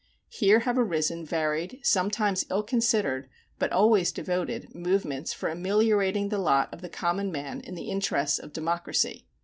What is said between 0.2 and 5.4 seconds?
Here have arisen varied, sometimes ill considered, but always devoted, movements